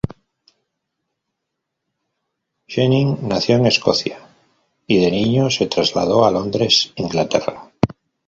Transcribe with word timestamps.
Jennings 2.67 3.21
nació 3.21 3.57
en 3.57 3.67
Escocia 3.67 4.17
y 4.87 4.99
de 4.99 5.11
niño 5.11 5.51
se 5.51 5.67
trasladó 5.67 6.25
a 6.25 6.31
Londres, 6.31 6.91
Inglaterra. 6.95 7.69